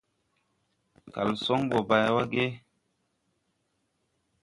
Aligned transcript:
Kalsoŋ 1.13 1.59
ɓɔ 1.69 1.77
bay 1.87 2.05
wa 2.15 2.23
ge? 2.31 2.45